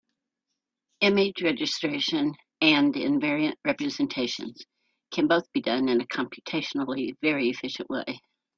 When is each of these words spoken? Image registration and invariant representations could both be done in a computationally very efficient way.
Image 1.01 1.43
registration 1.43 2.33
and 2.59 2.95
invariant 2.95 3.53
representations 3.63 4.65
could 5.13 5.27
both 5.29 5.45
be 5.53 5.61
done 5.61 5.89
in 5.89 6.01
a 6.01 6.05
computationally 6.07 7.15
very 7.21 7.49
efficient 7.49 7.87
way. 7.87 8.19